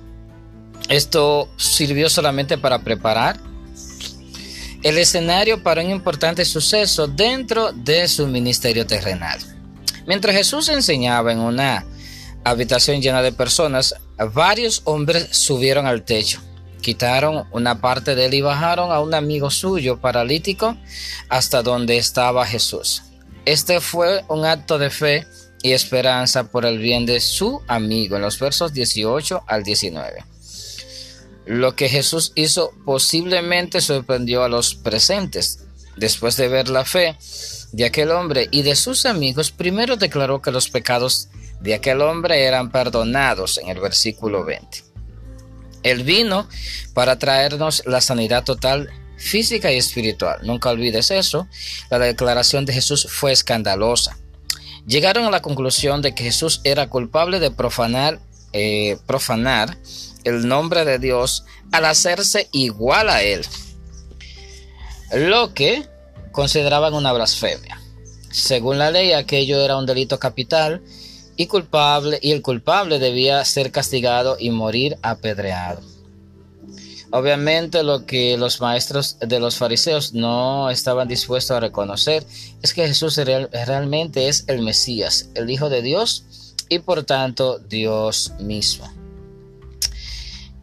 esto 0.91 1.49
sirvió 1.55 2.09
solamente 2.09 2.57
para 2.57 2.79
preparar 2.79 3.39
el 4.83 4.97
escenario 4.97 5.63
para 5.63 5.81
un 5.81 5.89
importante 5.89 6.43
suceso 6.43 7.07
dentro 7.07 7.71
de 7.71 8.07
su 8.09 8.27
ministerio 8.27 8.85
terrenal. 8.85 9.39
Mientras 10.05 10.35
Jesús 10.35 10.67
enseñaba 10.67 11.31
en 11.31 11.39
una 11.39 11.85
habitación 12.43 13.01
llena 13.01 13.21
de 13.21 13.31
personas, 13.31 13.95
varios 14.33 14.81
hombres 14.83 15.29
subieron 15.31 15.85
al 15.85 16.03
techo, 16.03 16.41
quitaron 16.81 17.45
una 17.51 17.79
parte 17.79 18.13
de 18.13 18.25
él 18.25 18.33
y 18.33 18.41
bajaron 18.41 18.91
a 18.91 18.99
un 18.99 19.13
amigo 19.13 19.49
suyo 19.49 20.01
paralítico 20.01 20.75
hasta 21.29 21.61
donde 21.61 21.97
estaba 21.97 22.45
Jesús. 22.45 23.03
Este 23.45 23.79
fue 23.79 24.25
un 24.27 24.45
acto 24.45 24.77
de 24.77 24.89
fe 24.89 25.25
y 25.63 25.71
esperanza 25.71 26.51
por 26.51 26.65
el 26.65 26.79
bien 26.79 27.05
de 27.05 27.21
su 27.21 27.61
amigo 27.67 28.17
en 28.17 28.23
los 28.23 28.39
versos 28.39 28.73
18 28.73 29.43
al 29.47 29.63
19. 29.63 30.30
Lo 31.45 31.75
que 31.75 31.89
Jesús 31.89 32.31
hizo 32.35 32.71
posiblemente 32.85 33.81
sorprendió 33.81 34.43
a 34.43 34.49
los 34.49 34.75
presentes. 34.75 35.65
Después 35.97 36.37
de 36.37 36.47
ver 36.47 36.69
la 36.69 36.85
fe 36.85 37.17
de 37.71 37.85
aquel 37.85 38.11
hombre 38.11 38.47
y 38.51 38.61
de 38.61 38.75
sus 38.75 39.05
amigos, 39.05 39.51
primero 39.51 39.97
declaró 39.97 40.41
que 40.41 40.51
los 40.51 40.69
pecados 40.69 41.29
de 41.59 41.73
aquel 41.73 42.01
hombre 42.01 42.43
eran 42.43 42.71
perdonados 42.71 43.57
en 43.57 43.69
el 43.69 43.79
versículo 43.79 44.43
20. 44.43 44.83
Él 45.83 46.03
vino 46.03 46.47
para 46.93 47.17
traernos 47.17 47.83
la 47.85 48.01
sanidad 48.01 48.43
total 48.43 48.89
física 49.17 49.71
y 49.71 49.77
espiritual. 49.77 50.39
Nunca 50.43 50.69
olvides 50.69 51.11
eso. 51.11 51.47
La 51.89 51.99
declaración 51.99 52.65
de 52.65 52.73
Jesús 52.73 53.07
fue 53.09 53.31
escandalosa. 53.31 54.17
llegaron 54.87 55.25
a 55.25 55.31
la 55.31 55.43
conclusión 55.43 56.01
de 56.01 56.15
que 56.15 56.23
Jesús 56.23 56.59
era 56.63 56.89
culpable 56.89 57.39
de 57.39 57.51
profanar, 57.51 58.19
eh, 58.51 58.97
profanar 59.05 59.77
el 60.23 60.47
nombre 60.47 60.85
de 60.85 60.99
Dios 60.99 61.45
al 61.71 61.85
hacerse 61.85 62.47
igual 62.51 63.09
a 63.09 63.23
él, 63.23 63.45
lo 65.13 65.53
que 65.53 65.87
consideraban 66.31 66.93
una 66.93 67.13
blasfemia. 67.13 67.81
Según 68.31 68.77
la 68.77 68.91
ley, 68.91 69.11
aquello 69.11 69.61
era 69.61 69.77
un 69.77 69.85
delito 69.85 70.19
capital 70.19 70.81
y 71.35 71.47
culpable 71.47 72.19
y 72.21 72.31
el 72.31 72.41
culpable 72.41 72.99
debía 72.99 73.43
ser 73.45 73.71
castigado 73.71 74.37
y 74.39 74.51
morir 74.51 74.97
apedreado. 75.01 75.81
Obviamente 77.13 77.83
lo 77.83 78.05
que 78.05 78.37
los 78.37 78.61
maestros 78.61 79.17
de 79.19 79.39
los 79.41 79.57
fariseos 79.57 80.13
no 80.13 80.69
estaban 80.69 81.09
dispuestos 81.09 81.57
a 81.57 81.59
reconocer 81.59 82.25
es 82.61 82.73
que 82.73 82.87
Jesús 82.87 83.17
realmente 83.17 84.29
es 84.29 84.45
el 84.47 84.61
Mesías, 84.61 85.29
el 85.35 85.49
Hijo 85.49 85.69
de 85.69 85.81
Dios 85.81 86.23
y 86.69 86.79
por 86.79 87.03
tanto 87.03 87.59
Dios 87.59 88.31
mismo. 88.39 89.00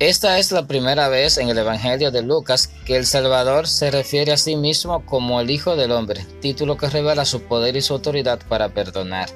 Esta 0.00 0.38
es 0.38 0.52
la 0.52 0.64
primera 0.69 1.09
vez 1.09 1.38
en 1.38 1.49
el 1.49 1.59
Evangelio 1.59 2.12
de 2.12 2.23
Lucas 2.23 2.71
que 2.85 2.97
el 2.97 3.05
Salvador 3.05 3.67
se 3.67 3.90
refiere 3.90 4.31
a 4.31 4.37
sí 4.37 4.55
mismo 4.55 5.05
como 5.05 5.40
el 5.40 5.50
Hijo 5.50 5.75
del 5.75 5.90
Hombre, 5.90 6.25
título 6.40 6.76
que 6.76 6.88
revela 6.88 7.25
su 7.25 7.43
poder 7.43 7.75
y 7.75 7.83
su 7.83 7.95
autoridad 7.95 8.38
para 8.49 8.69
perdonar. 8.69 9.28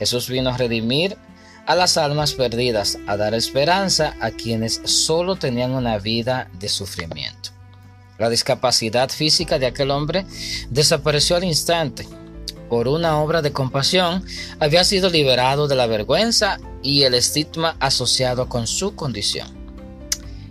Jesús 0.00 0.28
vino 0.28 0.50
a 0.50 0.56
redimir 0.56 1.16
a 1.64 1.76
las 1.76 1.96
almas 1.96 2.32
perdidas, 2.32 2.98
a 3.06 3.16
dar 3.16 3.34
esperanza 3.34 4.16
a 4.20 4.32
quienes 4.32 4.80
solo 4.82 5.36
tenían 5.36 5.70
una 5.70 5.96
vida 5.98 6.50
de 6.54 6.68
sufrimiento. 6.68 7.50
La 8.18 8.28
discapacidad 8.28 9.10
física 9.10 9.60
de 9.60 9.66
aquel 9.66 9.92
hombre 9.92 10.26
desapareció 10.70 11.36
al 11.36 11.44
instante. 11.44 12.08
Por 12.68 12.88
una 12.88 13.20
obra 13.20 13.42
de 13.42 13.52
compasión, 13.52 14.24
había 14.58 14.82
sido 14.82 15.08
liberado 15.08 15.68
de 15.68 15.76
la 15.76 15.86
vergüenza 15.86 16.58
y 16.82 17.04
el 17.04 17.14
estigma 17.14 17.76
asociado 17.78 18.48
con 18.48 18.66
su 18.66 18.96
condición. 18.96 19.59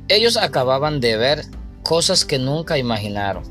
Ellos 0.10 0.38
acababan 0.38 1.00
de 1.00 1.16
ver 1.18 1.46
cosas 1.84 2.26
que 2.26 2.40
nunca 2.40 2.78
imaginaron. 2.78 3.44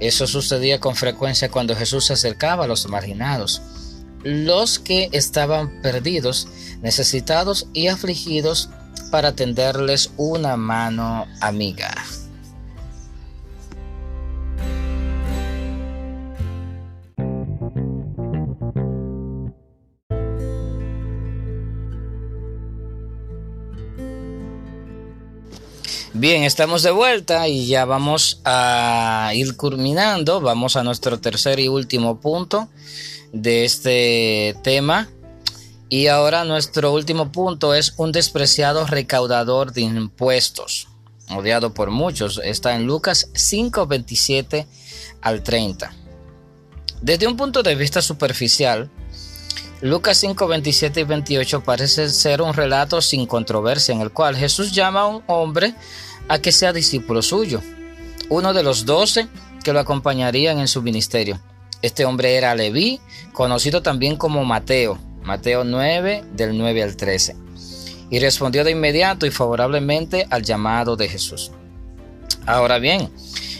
Eso 0.00 0.26
sucedía 0.26 0.80
con 0.80 0.96
frecuencia 0.96 1.50
cuando 1.50 1.76
Jesús 1.76 2.06
se 2.06 2.14
acercaba 2.14 2.64
a 2.64 2.68
los 2.68 2.88
marginados 2.88 3.60
los 4.22 4.78
que 4.78 5.08
estaban 5.12 5.80
perdidos, 5.82 6.48
necesitados 6.82 7.66
y 7.72 7.88
afligidos 7.88 8.68
para 9.10 9.34
tenderles 9.34 10.10
una 10.16 10.56
mano 10.56 11.26
amiga. 11.40 11.92
Bien, 26.20 26.42
estamos 26.42 26.82
de 26.82 26.90
vuelta 26.90 27.48
y 27.48 27.66
ya 27.66 27.86
vamos 27.86 28.42
a 28.44 29.32
ir 29.34 29.56
culminando. 29.56 30.42
Vamos 30.42 30.76
a 30.76 30.82
nuestro 30.82 31.18
tercer 31.18 31.58
y 31.60 31.68
último 31.68 32.20
punto 32.20 32.68
de 33.32 33.64
este 33.64 34.54
tema. 34.62 35.08
Y 35.88 36.08
ahora 36.08 36.44
nuestro 36.44 36.92
último 36.92 37.32
punto 37.32 37.72
es 37.72 37.94
un 37.96 38.12
despreciado 38.12 38.86
recaudador 38.86 39.72
de 39.72 39.80
impuestos, 39.80 40.88
odiado 41.30 41.72
por 41.72 41.90
muchos. 41.90 42.38
Está 42.44 42.76
en 42.76 42.84
Lucas 42.84 43.30
5, 43.32 43.86
27 43.86 44.66
al 45.22 45.42
30. 45.42 45.90
Desde 47.00 47.28
un 47.28 47.38
punto 47.38 47.62
de 47.62 47.76
vista 47.76 48.02
superficial, 48.02 48.90
Lucas 49.80 50.18
5, 50.18 50.46
27 50.46 51.00
y 51.00 51.04
28 51.04 51.62
parece 51.62 52.10
ser 52.10 52.42
un 52.42 52.52
relato 52.52 53.00
sin 53.00 53.24
controversia 53.24 53.94
en 53.94 54.02
el 54.02 54.10
cual 54.10 54.36
Jesús 54.36 54.72
llama 54.72 55.00
a 55.00 55.06
un 55.06 55.22
hombre 55.26 55.74
a 56.30 56.38
que 56.38 56.52
sea 56.52 56.72
discípulo 56.72 57.22
suyo, 57.22 57.60
uno 58.28 58.54
de 58.54 58.62
los 58.62 58.86
doce 58.86 59.26
que 59.64 59.72
lo 59.72 59.80
acompañarían 59.80 60.60
en 60.60 60.68
su 60.68 60.80
ministerio. 60.80 61.40
Este 61.82 62.04
hombre 62.04 62.36
era 62.36 62.54
Leví, 62.54 63.00
conocido 63.32 63.82
también 63.82 64.16
como 64.16 64.44
Mateo, 64.44 64.96
Mateo 65.24 65.64
9 65.64 66.22
del 66.32 66.56
9 66.56 66.84
al 66.84 66.96
13, 66.96 67.34
y 68.10 68.20
respondió 68.20 68.62
de 68.62 68.70
inmediato 68.70 69.26
y 69.26 69.32
favorablemente 69.32 70.28
al 70.30 70.44
llamado 70.44 70.94
de 70.94 71.08
Jesús. 71.08 71.50
Ahora 72.46 72.78
bien, 72.78 73.10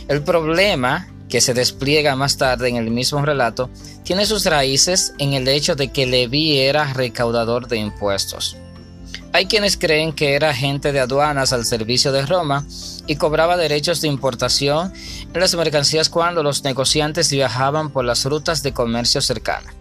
el 0.06 0.22
problema 0.22 1.08
que 1.28 1.40
se 1.40 1.54
despliega 1.54 2.14
más 2.14 2.36
tarde 2.36 2.68
en 2.68 2.76
el 2.76 2.90
mismo 2.90 3.20
relato 3.20 3.68
tiene 4.04 4.26
sus 4.26 4.44
raíces 4.46 5.12
en 5.18 5.32
el 5.32 5.48
hecho 5.48 5.74
de 5.74 5.88
que 5.88 6.06
Leví 6.06 6.58
era 6.58 6.92
recaudador 6.92 7.66
de 7.66 7.78
impuestos. 7.78 8.56
Hay 9.32 9.46
quienes 9.46 9.76
creen 9.76 10.12
que 10.12 10.34
era 10.34 10.50
agente 10.50 10.90
de 10.90 10.98
aduanas 10.98 11.52
al 11.52 11.64
servicio 11.64 12.10
de 12.10 12.26
Roma 12.26 12.66
y 13.06 13.14
cobraba 13.14 13.56
derechos 13.56 14.00
de 14.00 14.08
importación 14.08 14.92
en 15.32 15.40
las 15.40 15.54
mercancías 15.54 16.08
cuando 16.08 16.42
los 16.42 16.64
negociantes 16.64 17.30
viajaban 17.30 17.90
por 17.90 18.04
las 18.04 18.24
rutas 18.24 18.64
de 18.64 18.72
comercio 18.72 19.20
cercana. 19.20 19.72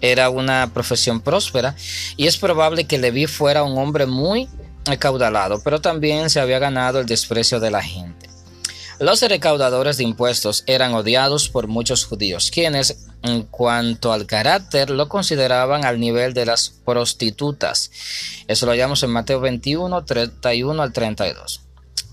Era 0.00 0.30
una 0.30 0.70
profesión 0.72 1.20
próspera 1.20 1.76
y 2.16 2.26
es 2.26 2.38
probable 2.38 2.86
que 2.86 2.96
Leví 2.96 3.26
fuera 3.26 3.62
un 3.62 3.76
hombre 3.76 4.06
muy 4.06 4.48
acaudalado, 4.86 5.60
pero 5.62 5.82
también 5.82 6.30
se 6.30 6.40
había 6.40 6.58
ganado 6.58 7.00
el 7.00 7.06
desprecio 7.06 7.60
de 7.60 7.70
la 7.70 7.82
gente. 7.82 8.29
Los 9.00 9.22
recaudadores 9.22 9.96
de 9.96 10.04
impuestos 10.04 10.62
eran 10.66 10.92
odiados 10.92 11.48
por 11.48 11.68
muchos 11.68 12.04
judíos, 12.04 12.50
quienes, 12.50 13.06
en 13.22 13.44
cuanto 13.44 14.12
al 14.12 14.26
carácter, 14.26 14.90
lo 14.90 15.08
consideraban 15.08 15.86
al 15.86 15.98
nivel 15.98 16.34
de 16.34 16.44
las 16.44 16.68
prostitutas. 16.84 17.90
Eso 18.46 18.66
lo 18.66 18.72
hallamos 18.72 19.02
en 19.02 19.08
Mateo 19.08 19.40
21, 19.40 20.04
31 20.04 20.82
al 20.82 20.92
32. 20.92 21.62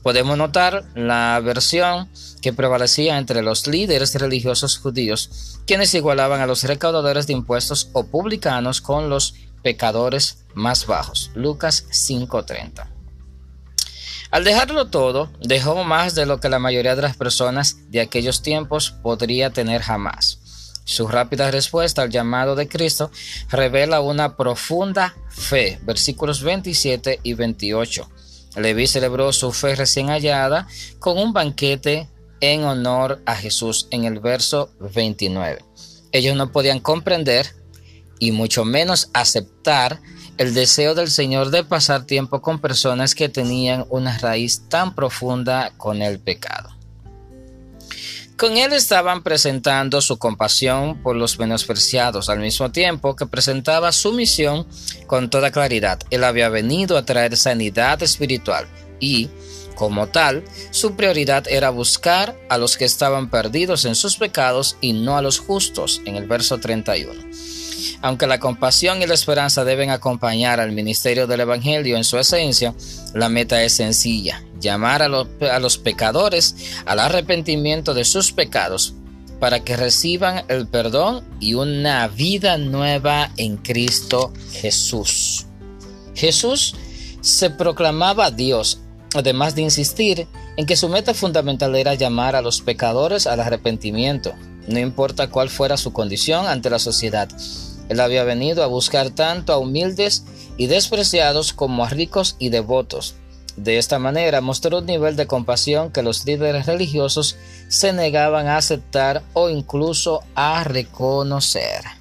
Podemos 0.01 0.37
notar 0.37 0.85
la 0.95 1.37
versión 1.43 2.07
que 2.41 2.53
prevalecía 2.53 3.17
entre 3.17 3.41
los 3.41 3.67
líderes 3.67 4.15
religiosos 4.15 4.77
judíos, 4.77 5.59
quienes 5.67 5.93
igualaban 5.93 6.39
a 6.39 6.47
los 6.47 6.63
recaudadores 6.63 7.27
de 7.27 7.33
impuestos 7.33 7.89
o 7.91 8.05
publicanos 8.05 8.79
con 8.79 9.09
los 9.09 9.33
pecadores 9.61 10.45
más 10.53 10.87
bajos. 10.87 11.31
Lucas 11.35 11.83
5:30. 11.91 12.96
Al 14.29 14.43
dejarlo 14.43 14.87
todo, 14.87 15.31
dejó 15.41 15.83
más 15.83 16.15
de 16.15 16.25
lo 16.25 16.39
que 16.39 16.49
la 16.49 16.59
mayoría 16.59 16.95
de 16.95 17.01
las 17.01 17.15
personas 17.15 17.77
de 17.89 18.01
aquellos 18.01 18.41
tiempos 18.41 18.91
podría 19.01 19.51
tener 19.51 19.81
jamás. 19.81 20.39
Su 20.83 21.07
rápida 21.07 21.51
respuesta 21.51 22.01
al 22.01 22.09
llamado 22.09 22.55
de 22.55 22.67
Cristo 22.67 23.11
revela 23.49 23.99
una 23.99 24.37
profunda 24.37 25.15
fe. 25.29 25.79
Versículos 25.83 26.41
27 26.43 27.19
y 27.23 27.33
28. 27.33 28.09
Leví 28.57 28.87
celebró 28.87 29.31
su 29.33 29.51
fe 29.51 29.75
recién 29.75 30.07
hallada 30.07 30.67
con 30.99 31.17
un 31.17 31.33
banquete 31.33 32.07
en 32.39 32.63
honor 32.63 33.21
a 33.25 33.35
Jesús 33.35 33.87
en 33.91 34.05
el 34.05 34.19
verso 34.19 34.71
29. 34.79 35.63
Ellos 36.11 36.35
no 36.35 36.51
podían 36.51 36.79
comprender 36.79 37.53
y 38.19 38.31
mucho 38.31 38.65
menos 38.65 39.09
aceptar 39.13 40.01
el 40.37 40.53
deseo 40.53 40.93
del 40.93 41.09
Señor 41.09 41.49
de 41.49 41.63
pasar 41.63 42.05
tiempo 42.05 42.41
con 42.41 42.59
personas 42.59 43.15
que 43.15 43.29
tenían 43.29 43.85
una 43.89 44.17
raíz 44.17 44.63
tan 44.69 44.93
profunda 44.93 45.71
con 45.77 46.01
el 46.01 46.19
pecado. 46.19 46.77
Con 48.37 48.55
él 48.55 48.71
estaban 48.73 49.23
presentando 49.23 49.99
su 49.99 50.19
compasión 50.19 51.01
por 51.01 51.15
los 51.15 51.39
menospreciados, 51.39 52.29
al 52.29 52.39
mismo 52.39 52.71
tiempo 52.71 53.15
que 53.15 53.25
presentaba 53.25 53.91
su 53.91 54.13
misión 54.13 54.67
con 55.07 55.31
toda 55.31 55.49
claridad. 55.49 55.99
Él 56.11 56.23
había 56.23 56.47
venido 56.49 56.97
a 56.97 57.05
traer 57.05 57.35
sanidad 57.35 58.03
espiritual 58.03 58.67
y, 58.99 59.29
como 59.73 60.05
tal, 60.09 60.43
su 60.69 60.95
prioridad 60.95 61.47
era 61.47 61.71
buscar 61.71 62.37
a 62.47 62.59
los 62.59 62.77
que 62.77 62.85
estaban 62.85 63.31
perdidos 63.31 63.85
en 63.85 63.95
sus 63.95 64.17
pecados 64.17 64.77
y 64.81 64.93
no 64.93 65.17
a 65.17 65.23
los 65.23 65.39
justos, 65.39 66.03
en 66.05 66.15
el 66.15 66.27
verso 66.27 66.59
31. 66.59 67.13
Aunque 68.01 68.27
la 68.27 68.39
compasión 68.39 69.01
y 69.01 69.07
la 69.07 69.13
esperanza 69.13 69.63
deben 69.63 69.89
acompañar 69.89 70.59
al 70.59 70.71
ministerio 70.71 71.27
del 71.27 71.41
Evangelio 71.41 71.97
en 71.97 72.03
su 72.03 72.17
esencia, 72.17 72.73
la 73.13 73.29
meta 73.29 73.63
es 73.63 73.73
sencilla, 73.73 74.43
llamar 74.59 75.01
a 75.01 75.07
los, 75.07 75.77
pecadores 75.77 76.55
al 76.85 76.99
arrepentimiento 76.99 77.93
de 77.93 78.05
sus 78.05 78.31
pecados 78.31 78.93
para 79.39 79.59
que 79.59 79.77
reciban 79.77 80.43
el 80.47 80.67
perdón 80.67 81.23
y 81.39 81.53
una 81.53 82.07
vida 82.07 82.57
nueva 82.57 83.31
en 83.37 83.57
Cristo 83.57 84.33
Jesús. 84.51 85.45
Jesús 86.15 86.75
se 87.21 87.51
proclamaba 87.51 88.31
Dios, 88.31 88.79
además 89.13 89.53
de 89.53 89.61
insistir 89.61 90.27
en 90.55 90.65
que 90.65 90.75
su 90.75 90.89
meta 90.89 91.13
fundamental 91.13 91.75
era 91.75 91.93
llamar 91.93 92.35
a 92.35 92.41
los 92.41 92.61
pecadores 92.61 93.27
al 93.27 93.39
arrepentimiento, 93.39 94.33
no 94.67 94.79
importa 94.79 95.29
cuál 95.29 95.49
fuera 95.49 95.77
su 95.77 95.93
condición 95.93 96.45
ante 96.45 96.69
la 96.69 96.79
sociedad. 96.79 97.29
Él 97.89 97.99
había 97.99 98.23
venido 98.23 98.63
a 98.63 98.67
buscar 98.67 99.09
tanto 99.09 99.53
a 99.53 99.57
humildes 99.57 100.23
y 100.57 100.67
despreciados 100.67 101.53
como 101.53 101.83
a 101.83 101.89
ricos 101.89 102.35
y 102.39 102.49
devotos. 102.49 103.15
De 103.57 103.79
esta 103.79 103.97
manera 103.97 104.39
mostró 104.39 104.79
un 104.79 104.85
nivel 104.85 105.15
de 105.15 105.25
compasión 105.25 105.91
que 105.91 106.03
los 106.03 106.25
líderes 106.25 106.67
religiosos 106.67 107.37
se 107.69 107.91
negaban 107.91 108.47
a 108.47 108.57
aceptar 108.57 109.23
o 109.33 109.49
incluso 109.49 110.21
a 110.35 110.63
reconocer. 110.63 111.96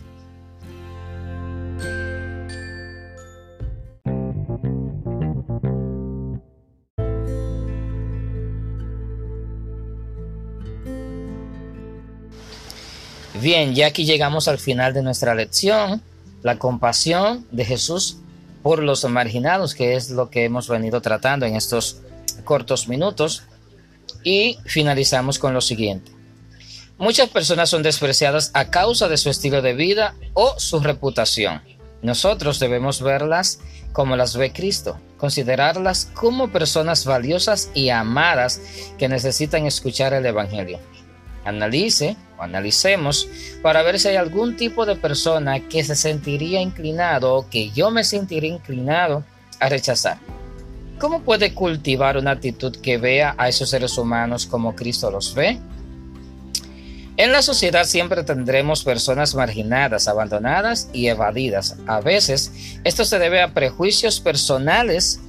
Bien, 13.47 13.77
ya 13.77 13.87
aquí 13.87 14.05
llegamos 14.05 14.49
al 14.49 14.59
final 14.59 14.93
de 14.93 15.05
nuestra 15.05 15.33
lección, 15.33 16.03
la 16.43 16.59
compasión 16.59 17.47
de 17.53 17.65
Jesús 17.65 18.17
por 18.65 18.83
los 18.83 19.05
marginados, 19.05 19.77
que 19.77 19.95
es 19.95 20.11
lo 20.11 20.31
que 20.31 20.43
hemos 20.43 20.69
venido 20.69 21.01
tratando 21.01 21.47
en 21.47 21.55
estos 21.55 21.99
cortos 22.43 22.89
minutos. 22.89 23.45
Y 24.25 24.59
finalizamos 24.65 25.39
con 25.39 25.55
lo 25.55 25.61
siguiente. 25.61 26.11
Muchas 26.99 27.29
personas 27.29 27.71
son 27.71 27.85
despreciadas 27.85 28.51
a 28.53 28.69
causa 28.69 29.07
de 29.07 29.17
su 29.17 29.31
estilo 29.31 29.63
de 29.63 29.75
vida 29.75 30.17
o 30.35 30.59
su 30.59 30.81
reputación. 30.81 31.63
Nosotros 32.03 32.59
debemos 32.59 33.01
verlas 33.01 33.61
como 33.93 34.17
las 34.17 34.37
ve 34.37 34.53
Cristo, 34.53 34.99
considerarlas 35.19 36.07
como 36.15 36.51
personas 36.51 37.05
valiosas 37.05 37.71
y 37.75 37.91
amadas 37.91 38.61
que 38.99 39.09
necesitan 39.09 39.67
escuchar 39.67 40.15
el 40.15 40.27
Evangelio 40.27 40.81
analice 41.47 42.17
o 42.39 42.43
analicemos 42.43 43.29
para 43.63 43.83
ver 43.83 43.99
si 43.99 44.09
hay 44.09 44.17
algún 44.17 44.57
tipo 44.57 44.85
de 44.85 44.97
persona 44.97 45.61
que 45.61 45.85
se 45.85 45.97
sentiría 45.97 46.61
inclinado 46.61 47.35
o 47.35 47.49
que 47.49 47.71
yo 47.71 47.91
me 47.91 48.05
sentiría 48.05 48.53
inclinado 48.53 49.25
a 49.61 49.69
rechazar. 49.69 50.19
¿Cómo 50.99 51.23
puede 51.23 51.55
cultivar 51.55 52.17
una 52.17 52.33
actitud 52.33 52.77
que 52.77 52.99
vea 52.99 53.35
a 53.39 53.49
esos 53.49 53.71
seres 53.71 53.99
humanos 53.99 54.47
como 54.47 54.75
Cristo 54.75 55.11
los 55.11 55.35
ve? 55.35 55.59
En 57.19 57.33
la 57.33 57.41
sociedad 57.41 57.85
siempre 57.85 58.25
tendremos 58.25 58.85
personas 58.85 59.35
marginadas, 59.35 60.07
abandonadas 60.07 60.91
y 60.93 61.07
evadidas. 61.07 61.77
A 61.87 62.01
veces 62.01 62.53
esto 62.85 63.07
se 63.07 63.19
debe 63.19 63.41
a 63.41 63.55
prejuicios 63.55 64.21
personales 64.21 65.21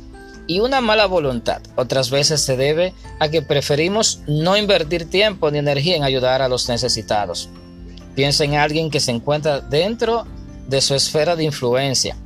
y 0.48 0.62
una 0.62 0.82
mala 0.82 1.06
voluntad. 1.06 1.62
Otras 1.76 2.10
veces 2.10 2.42
se 2.42 2.58
debe 2.58 2.94
a 3.20 3.30
que 3.30 3.42
preferimos 3.42 4.22
no 4.28 4.58
invertir 4.58 5.10
tiempo 5.10 5.52
ni 5.52 5.60
energía 5.60 5.98
en 5.98 6.04
ayudar 6.04 6.42
a 6.42 6.48
los 6.48 6.70
necesitados. 6.70 7.50
Piensa 8.16 8.46
en 8.46 8.56
alguien 8.56 8.90
que 8.90 9.00
se 9.00 9.12
encuentra 9.12 9.60
dentro 9.60 10.26
de 10.68 10.82
su 10.82 10.96
esfera 10.96 11.36
de 11.36 11.44
influencia, 11.44 12.18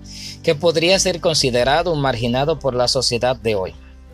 que 0.43 0.55
podría 0.55 0.97
ser 0.99 1.19
considerado 1.19 1.91
un 1.91 2.01
marginado 2.01 2.59
por 2.59 2.75
la 2.75 2.87
sociedad 2.87 3.35
de 3.35 3.55
hoy. 3.55 3.73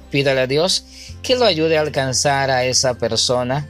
Pídale 0.09 0.41
a 0.41 0.47
Dios 0.47 0.85
que 1.21 1.35
lo 1.35 1.45
ayude 1.45 1.77
a 1.77 1.81
alcanzar 1.81 2.49
a 2.49 2.65
esa 2.65 2.95
persona. 2.95 3.67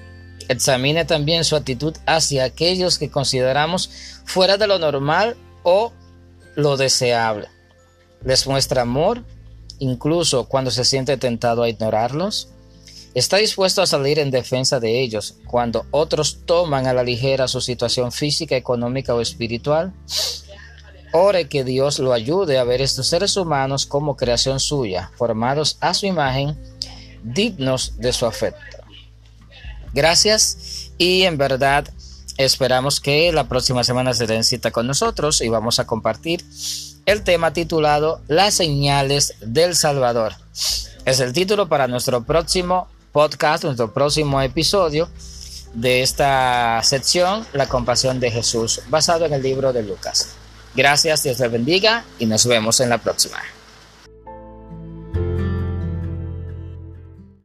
Examine 0.48 1.04
también 1.04 1.44
su 1.44 1.56
actitud 1.56 1.96
hacia 2.06 2.46
aquellos 2.46 2.98
que 2.98 3.10
consideramos 3.10 3.90
fuera 4.24 4.58
de 4.58 4.68
lo 4.68 4.80
normal 4.80 5.36
o 5.64 5.92
lo 6.56 6.78
deseable. 6.78 7.48
Les 8.24 8.48
muestra 8.48 8.84
amor 8.84 9.24
incluso 9.80 10.48
cuando 10.48 10.72
se 10.72 10.86
siente 10.86 11.18
tentado 11.18 11.64
a 11.64 11.70
ignorarlos? 11.70 12.50
¿Está 13.14 13.38
dispuesto 13.38 13.82
a 13.82 13.88
salir 13.88 14.20
en 14.20 14.30
defensa 14.30 14.80
de 14.80 15.02
ellos 15.02 15.36
cuando 15.48 15.86
otros 15.92 16.46
toman 16.46 16.86
a 16.86 16.94
la 16.94 17.04
ligera 17.04 17.48
su 17.48 17.62
situación 17.62 18.12
física, 18.12 18.56
económica 18.56 19.16
o 19.16 19.22
espiritual? 19.22 19.92
Ore 21.14 21.48
que 21.48 21.64
Dios 21.64 22.00
lo 22.00 22.14
ayude 22.14 22.60
a 22.60 22.64
ver 22.64 22.82
estos 22.82 23.08
seres 23.08 23.36
humanos 23.38 23.86
como 23.86 24.16
creación 24.16 24.60
suya, 24.60 25.12
formados 25.16 25.78
a 25.80 25.94
su 25.94 26.06
imagen, 26.06 26.56
dignos 27.24 27.94
de 27.98 28.14
su 28.14 28.26
afecto. 28.26 28.78
Gracias 29.94 30.92
y 30.98 31.24
en 31.24 31.38
verdad 31.38 31.90
esperamos 32.38 33.00
que 33.00 33.32
la 33.32 33.48
próxima 33.48 33.84
semana 33.84 34.14
se 34.14 34.28
den 34.28 34.44
cita 34.44 34.70
con 34.70 34.86
nosotros 34.86 35.42
y 35.42 35.50
vamos 35.50 35.80
a 35.80 35.88
compartir 35.88 36.46
el 37.08 37.24
tema 37.24 37.54
titulado 37.54 38.22
Las 38.28 38.54
señales 38.54 39.36
del 39.40 39.76
Salvador. 39.76 40.34
Es 41.06 41.22
el 41.22 41.32
título 41.32 41.70
para 41.70 41.88
nuestro 41.88 42.24
próximo 42.24 42.90
podcast, 43.14 43.64
nuestro 43.64 43.94
próximo 43.94 44.42
episodio 44.42 45.10
de 45.74 46.02
esta 46.02 46.82
sección, 46.84 47.48
La 47.54 47.68
compasión 47.68 48.20
de 48.20 48.30
Jesús, 48.30 48.82
basado 48.90 49.26
en 49.26 49.34
el 49.34 49.42
libro 49.42 49.72
de 49.72 49.84
Lucas. 49.84 50.36
Gracias, 50.76 51.24
Dios 51.24 51.40
les 51.40 51.50
bendiga 51.50 52.04
y 52.20 52.26
nos 52.26 52.46
vemos 52.46 52.82
en 52.82 52.90
la 52.90 52.98
próxima. 52.98 53.38